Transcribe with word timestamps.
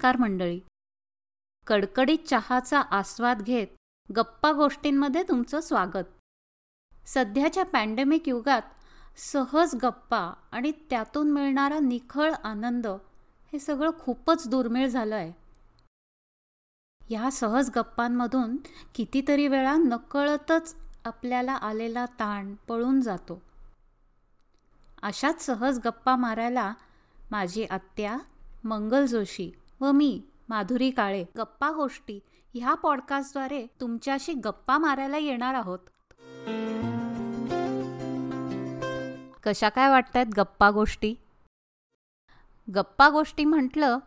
नमस्कार 0.00 0.16
मंडळी. 0.16 0.60
कडकडीत 1.66 2.18
चहाचा 2.26 2.80
आस्वाद 2.80 3.42
घेत 3.42 3.66
गप्पा 4.16 4.52
गोष्टींमध्ये 4.52 5.22
तुमचं 5.22 5.60
स्वागत. 5.60 6.06
सध्याच्या 7.06 7.64
पॅन्डेमिक 7.64 8.28
युगात 8.28 8.62
सहज 9.18 9.74
गप्पा 9.74 10.22
आणि 10.52 10.72
त्यातून 10.90 11.30
मिळणारा 11.30 11.78
निखळ 11.78 12.32
आनंद 12.44 12.86
हे 13.52 13.58
सगळं 13.58 13.90
खूपच 13.98 14.48
दुर्मिळ 14.48 14.88
झालं 14.88 15.14
आहे 15.14 15.32
ह्या 17.02 17.30
सहज 17.30 17.70
गप्पांमधून 17.76 18.56
कितीतरी 18.94 19.48
वेळा 19.48 19.76
नकळतच 19.76 20.74
आपल्याला 21.04 21.52
आलेला 21.52 22.06
ताण 22.06 22.54
पळून 22.68 23.00
जातो. 23.00 23.42
अशाच 25.02 25.46
सहज 25.46 25.78
गप्पा 25.84 26.16
मारायला 26.16 26.72
माझी 27.30 27.64
आत्या 27.64 28.18
मंगल 28.64 29.06
जोशी 29.06 29.50
व 29.80 29.92
मी 29.92 30.22
माधुरी 30.48 30.90
काळे 30.90 31.24
गप्पा 31.38 31.72
गोष्टी 31.72 32.20
ह्या 32.54 32.74
पॉडकास्टद्वारे 32.74 33.66
तुमच्याशी 33.80 34.32
गप्पा 34.32 34.78
मारायला 34.78 35.16
येणार 35.16 35.54
आहोत. 35.54 35.78
कशा 39.42 39.68
काय 39.68 39.90
वाटतायत 39.90 40.26
गप्पा 40.26 40.70
गोष्टी? 40.70 41.14
गप्पा 42.74 43.08
गोष्टी 43.08 43.44
म्हटलं 43.44 43.98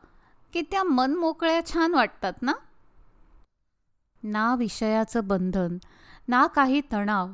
की 0.54 0.62
त्या 0.62 0.84
मन 0.84 1.16
मोकळ्या 1.16 1.66
छान 1.74 1.94
वाटतात 1.94 2.34
ना? 2.42 2.54
ना 4.24 4.56
विषयाचं 4.56 5.28
बंधन 5.28 5.78
ना 6.28 6.48
काही 6.48 6.82
तणाव. 6.92 7.30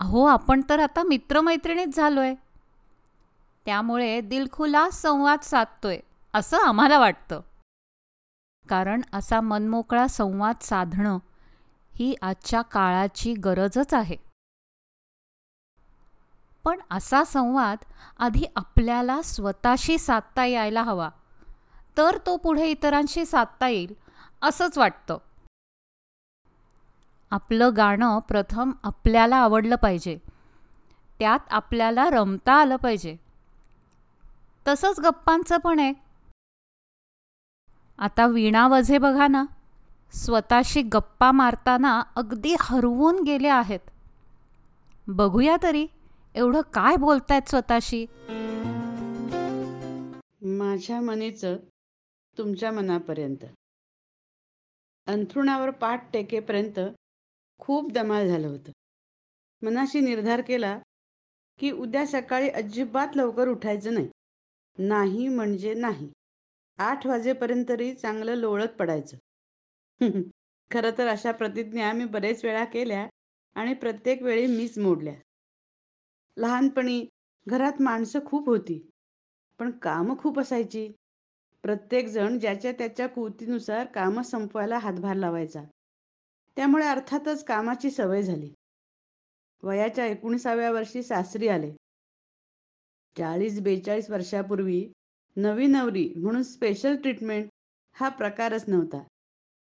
अहो 0.00 0.24
आपण 0.24 0.62
तर 0.68 0.80
आता 0.80 1.02
मित्रमैत्रिणीच 1.02 1.96
झालोय. 1.96 2.34
त्यामुळे 3.64 4.20
दिलखुला 4.20 4.90
संवाद 4.90 5.40
साधतोय. 5.40 5.98
असं 6.36 6.56
आम्हाला 6.56 6.98
वाटतं. 6.98 7.40
कारण 8.68 9.00
असा 9.12 9.40
मनमोकळा 9.40 10.06
संवाद 10.06 10.54
साधणं 10.60 11.18
ही 11.94 12.14
आजच्या 12.22 12.62
काळाची 12.62 13.34
गरजच 13.34 13.94
आहे. 13.94 14.16
पण 16.64 16.80
असा 16.90 17.24
संवाद 17.24 17.78
आधी 18.18 18.44
आपल्याला 18.56 19.22
स्वतःशी 19.22 19.98
साधता 19.98 20.44
यायला 20.44 20.82
हवा. 20.82 21.10
तर 21.96 22.18
तो 22.26 22.36
पुढे 22.36 22.66
इतरांशी 22.66 23.26
साधता 23.26 23.68
येईल 23.68 23.94
असंच 24.42 24.78
वाटतं. 24.78 25.18
आपलं 27.30 27.70
गाणं 27.76 28.18
प्रथम 28.18 28.72
आपल्याला 28.82 29.36
आवडलं 29.36 29.76
पाहिजे. 29.76 30.18
त्यात 31.18 31.40
आपल्याला 31.50 32.10
रमता 32.10 32.52
आलं 32.52 32.76
पाहिजे. 32.76 33.16
तसंच 34.68 35.00
गप्पांचं 35.00 35.56
पण 35.56 35.78
आहे. 35.78 36.05
आता 37.98 38.26
वीणा 38.26 38.68
वझे 38.68 38.98
बघा 38.98 39.26
ना. 39.28 39.44
स्वतःशी 40.12 40.82
गप्पा 40.82 41.32
मारताना 41.32 42.02
अगदी 42.16 42.54
हरवून 42.60 43.22
गेले 43.22 43.48
आहेत. 43.48 43.80
बघूया 45.08 45.56
तरी 45.62 45.86
एवढं 46.34 46.60
काय 46.60 46.96
बोलतायत 46.96 47.48
स्वतःशी? 47.48 48.06
माझ्या 50.42 51.00
मनीचं 51.00 51.56
तुमच्या 52.38 52.72
मनापर्यंत. 52.72 53.44
अंथरुणावर 55.06 55.70
पाठ 55.70 56.12
टेकेपर्यंत 56.12 56.80
खूप 57.58 57.92
दमाल 57.92 58.28
झालं 58.28 58.46
होतं. 58.46 58.72
मनाशी 59.62 60.00
निर्धार 60.00 60.40
केला 60.40 60.78
की 61.58 61.70
उद्या 61.70 62.06
सकाळी 62.06 62.48
अजिबात 62.48 63.16
लवकर 63.16 63.48
उठायचं 63.48 63.94
नाही. 63.94 64.08
नाही 64.78 65.28
म्हणजे 65.28 65.74
नाही. 65.74 66.12
आठ 66.78 67.06
वाजेपर्यंत 67.06 67.64
तरी 67.68 67.94
चांगलं 67.94 68.34
लोळत 68.34 68.68
पडायचं. 68.68 69.16
खरं 70.70 70.90
तर 70.98 71.06
अशा 71.06 71.32
प्रतिज्ञा 71.32 71.92
मी 71.92 72.04
बरेच 72.04 72.44
वेळा 72.44 72.64
केल्या 72.64 73.08
आणि 73.54 73.74
प्रत्येक 73.74 74.22
वेळी 74.22 74.46
मीच 74.46 74.78
मोडल्या. 74.78 75.14
लहानपणी 76.36 77.06
घरात 77.46 77.80
माणसं 77.80 78.18
खूप 78.26 78.48
होती 78.48 78.90
पण 79.60 79.70
कामं 79.70 80.16
खूप 80.18 80.38
असायची. 80.38 80.92
प्रत्येकजण 81.62 82.38
ज्याच्या 82.38 82.72
त्याच्या 82.72 83.06
कुवतीनुसार 83.06 83.86
कामं 83.86 84.22
संपवायला 84.22 84.78
हातभार 84.78 85.16
लावायचा. 85.16 85.62
त्यामुळे 86.56 86.86
अर्थातच 86.86 87.44
कामाची 87.44 87.90
सवय 87.90 88.22
झाली. 88.22 88.52
वयाच्या 89.62 90.06
एकोणीसाव्या 90.06 90.70
वर्षी 90.70 91.02
सासरी 91.02 91.48
आले. 91.48 91.72
चाळीस 93.16 93.60
बेचाळीस 93.60 94.10
वर्षापूर्वी 94.10 94.92
नवी 95.36 95.66
नवरी 95.66 96.12
म्हणून 96.16 96.42
स्पेशल 96.42 96.96
ट्रीटमेंट 96.96 97.48
हा 97.92 98.08
प्रकारच 98.08 98.64
नव्हता. 98.68 99.02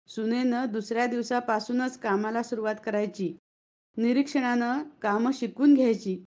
सुनेनं 0.09 0.73
दुसऱ्या 0.73 1.07
दिवसापासूनच 1.07 1.99
कामाला 1.99 2.43
सुरुवात 2.43 2.75
करायची. 2.85 3.37
निरीक्षणानं 3.97 4.83
कामं 5.03 5.31
शिकून 5.35 5.75
घ्यायची. 5.75 6.25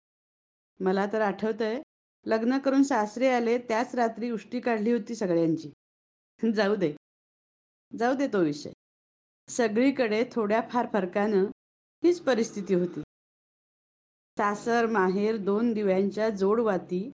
मला 0.81 1.07
तर 1.13 1.21
आठवतंय 1.21 1.83
लग्न 2.27 2.59
करून 2.59 2.83
सासरे 2.83 3.29
आले 3.29 3.59
त्याच 3.59 3.95
रात्री 3.95 4.31
उष्टी 4.31 4.61
काढली 4.61 4.93
होती 4.93 5.15
सगळ्यांची. 5.15 5.71
जाऊ 6.55 6.75
दे. 6.75 6.97
जाऊ 7.99 8.15
दे 8.15 8.27
तो 8.27 8.43
विषय. 8.43 8.73
सगळीकडे 9.49 10.25
थोड्या 10.33 10.61
फार 10.71 10.87
फरकानं 10.93 11.45
हीच 12.05 12.21
परिस्थिती 12.21 12.75
होती. 12.75 13.01
सासर 14.39 14.87
माहेर 14.87 15.37
दोन 15.37 15.73
दिव्यांच्या 15.73 16.31
जोडवाती 16.31 17.11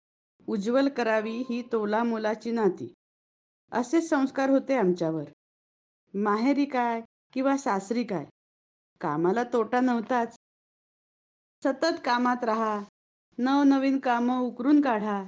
उज्ज्वल 0.47 0.89
करावी 0.89 1.37
ही 1.49 1.61
तोला 1.71 2.03
मुलाची 2.03 2.51
नाती. 2.51 2.93
असे 3.71 4.01
संस्कार 4.01 4.49
होते 4.49 4.75
आमच्यावर. 4.75 5.23
माहेरी 6.13 6.65
काय 6.65 7.01
किंवा 7.33 7.57
सासरी 7.57 8.03
काय? 8.03 8.25
कामाला 9.01 9.43
तोटा 9.43 9.79
नव्हताच. 9.79 10.35
सतत 11.63 11.99
कामात 12.05 12.43
राहा. 12.43 12.81
नवनवीन 13.37 13.99
कामं 13.99 14.39
उकरून 14.39 14.81
काढा. 14.81 15.23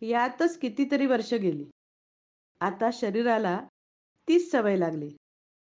यातच 0.00 0.58
कितीतरी 0.58 1.06
वर्ष 1.06 1.34
गेली. 1.34 1.70
आता 2.60 2.90
शरीराला 2.92 3.60
तीच 4.28 4.50
सवय 4.50 4.76
लागली. 4.76 5.16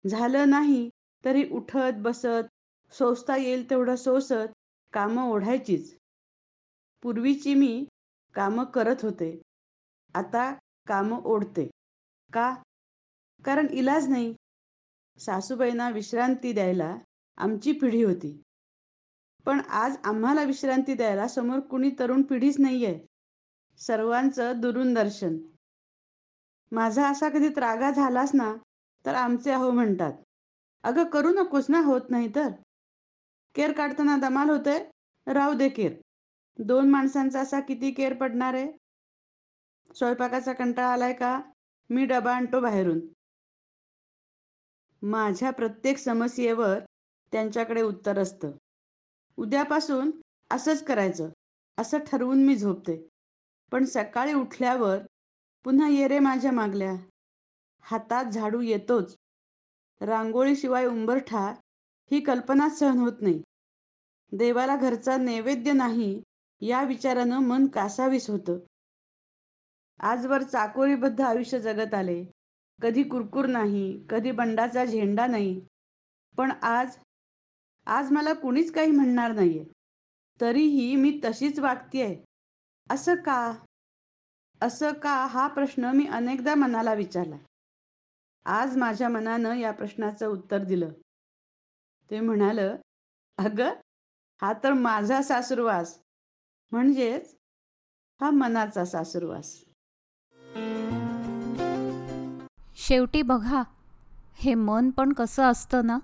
झालं 0.10 0.50
नाही 0.50 0.90
तरी 1.26 1.50
उठत 1.52 1.94
बसत 1.98 2.48
सोसता 2.92 3.38
येईल 3.38 3.70
तेवढं 3.70 3.96
सोसत 3.96 4.54
कामं 4.94 5.24
ओढायचीच. 5.24 5.98
पूर्वीची 7.02 7.54
मी 7.54 7.86
कामं 8.36 8.64
करत 8.66 9.04
होते. 9.04 9.30
आता 10.16 10.52
कामं 10.88 11.22
ओढते. 11.24 11.68
का? 12.34 12.54
कारण 13.46 13.68
इलाज 13.72 14.08
नाही. 14.10 14.34
सासूबाईंना 15.20 15.90
विश्रांती 15.90 16.52
द्यायला 16.54 16.96
आमची 17.38 17.72
पिढी 17.72 18.04
होती. 18.04 18.42
पण 19.46 19.60
आज 19.60 19.98
आम्हाला 20.04 20.44
विश्रांती 20.44 20.94
द्यायला 20.94 21.28
समोर 21.28 21.60
कुणी 21.60 21.90
तरुण 22.00 22.22
पिढीच 22.22 22.60
नाही 22.60 22.86
आहे 22.86 23.00
सर्वांचं 23.80 24.60
दुरून 24.62 24.94
दर्शन 24.94 25.38
माझा 26.72 27.08
असा 27.10 27.30
कधी 27.30 27.50
त्रागा 27.50 27.92
झालास 27.92 28.32
ना 28.34 28.54
तर 29.06 29.16
आमचे 29.16 29.52
अहो 29.52 29.72
म्हणतात 29.72 30.14
अगं 30.84 31.10
करू 31.10 31.30
नकोस 31.30 31.70
ना 31.70 31.80
होत 31.80 32.10
नाही 32.10 32.28
तर. 32.36 32.50
केर 33.56 33.72
काढताना 33.72 34.18
दमाल 34.18 34.50
होते 34.50 34.78
राहू 35.28 35.54
दे 35.54 35.70
केर. 35.70 35.94
दोन 36.60 36.90
माणसांचा 36.90 37.42
असा 37.42 37.60
किती 37.60 37.92
केर 37.92 38.14
पडणार 38.14 38.54
आहे? 38.54 38.72
स्वयंपाकाचा 39.96 40.54
कंटाळा 40.54 40.94
आलाय 40.94 41.14
का? 41.14 41.42
मी 41.90 42.06
डबा 42.06 42.36
आणतो 42.36 42.60
बाहेरून. 42.60 43.00
माझ्या 45.02 45.52
प्रत्येक 45.52 45.98
समस्येवर 45.98 46.80
त्यांच्याकडे 47.32 47.82
उत्तर 47.82 48.20
असतं. 48.20 48.52
उद्यापासून 49.38 50.12
असंच 50.52 50.84
करायचं 50.84 51.30
असं 51.78 51.98
ठरवून 51.98 52.46
मी 52.46 52.56
झोपते. 52.56 53.08
पण 53.72 53.86
सकाळी 53.86 54.34
उठल्यावर 54.34 54.98
पुन्हा 55.64 55.90
ये 55.90 56.08
रे 56.08 56.20
माझ्या 56.20 56.52
मागल्या. 56.52 56.94
हातात 57.82 58.26
झाडू 58.26 58.62
येतोच. 58.62 59.16
रांगोळीशिवाय 60.02 60.86
उंबरठा 60.86 61.54
ही 62.12 62.20
कल्पनाच 62.20 62.80
सहन 62.80 62.98
होत 62.98 63.22
नाही. 63.22 63.42
देवाला 64.32 64.76
घरचा 64.76 65.18
नैवेद्य 65.18 65.74
नाही 65.74 66.22
या 66.66 66.84
विचारानं 66.84 67.40
मन 67.40 67.68
कासावीस 67.68 68.30
होतं. 68.30 68.60
आजवर 70.00 70.44
चाकोरीबद्ध 70.44 71.22
आयुष्य 71.22 71.60
जगत 71.60 71.94
आले. 71.94 72.24
कधी 72.82 73.04
कुरकुर 73.04 73.46
नाही 73.46 74.06
कधी 74.10 74.32
बंडाचा 74.32 74.86
झेंडा 74.86 75.28
नाही. 75.28 75.62
पण 76.38 76.52
आज 76.52 76.98
आज 77.86 78.12
मला 78.12 78.34
कुणीच 78.34 78.72
काही 78.74 78.92
म्हणणार 78.92 79.32
नाहीये. 79.32 79.66
तरीही 80.42 80.96
मी 80.96 81.20
तशीच 81.26 81.60
वागतीये. 81.60 82.24
असं 82.90 83.16
का? 83.16 83.40
असं 84.62 84.94
का? 84.94 85.26
हा 85.26 85.48
प्रश्न 85.48 85.92
मी 85.96 86.08
अनेकदा 86.08 86.56
मनाला 86.56 86.94
विचारला 86.94 87.36
आज 88.46 88.78
माझ्या 88.78 89.10
मनानं 89.10 89.54
या 89.54 89.72
प्रश्नाचं 89.72 90.28
उत्तर 90.28 90.64
दिलं. 90.64 90.90
ते 92.12 92.20
म्हणालं 92.20 92.76
अगं 93.38 93.74
हा 94.42 94.54
तर 94.64 94.74
माझा 94.74 95.22
सासुरवास. 95.22 96.00
म्हणजेच 96.72 97.36
हा 98.22 98.30
मनाचा 98.30 98.86
सासुरवास. 98.86 99.62
शेवटी 102.76 103.22
बघा 103.22 103.64
हे 104.36 104.54
मन 104.54 104.90
पण 104.90 105.14
कसं 105.14 105.44
असतं 105.44 105.86
ना? 105.86 106.00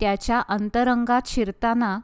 त्याच्या 0.00 0.40
अंतरंगात 0.40 1.22
शिरताना 1.26 1.98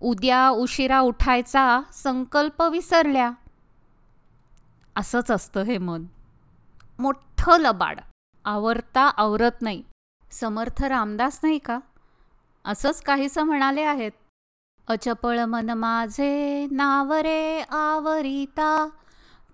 उद्या 0.00 0.48
उशिरा 0.48 1.00
उठायचा 1.00 1.80
संकल्प 1.92 2.62
विसरल्या. 2.62 3.30
असंच 4.96 5.30
असतं 5.30 5.62
हे 5.62 5.78
मन. 5.78 6.04
मोठं 6.98 7.60
लबाड. 7.60 8.00
आवरता 8.44 9.10
आवरत 9.16 9.62
नाही. 9.62 9.82
समर्थ 10.32 10.84
रामदास 10.84 11.40
नाही 11.42 11.58
का? 11.58 11.78
असंच 12.64 13.02
काहीसं 13.02 13.42
म्हणाले 13.42 13.82
आहेत. 13.82 14.12
अचपळ 14.86 15.44
मन 15.44 15.70
माझे 15.70 16.66
नावरे 16.70 17.64
आवरिता. 17.68 18.88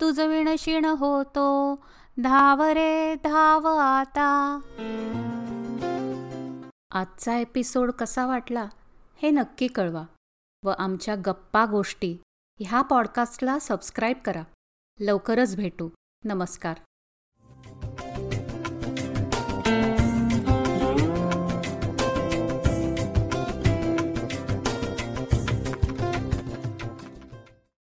तुझ 0.00 0.20
विणशिण 0.20 0.84
होतो 0.84 1.74
धावरे 2.22 3.14
धाव 3.14 3.66
आता. 3.66 4.60
आजचा 6.90 7.36
एपिसोड 7.36 7.90
कसा 7.90 8.26
वाटला 8.26 8.66
हे 9.22 9.30
नक्की 9.30 9.66
कळवा 9.66 10.02
व 10.64 10.72
आमच्या 10.78 11.14
गप्पा 11.14 11.66
गोष्टी 11.66 12.16
ह्या 12.60 12.82
पॉडकास्टला 12.82 13.58
सबस्क्राईब 13.58 14.16
करा. 14.24 14.42
लवकरच 15.00 15.56
भेटू. 15.56 15.88
नमस्कार. 16.24 16.76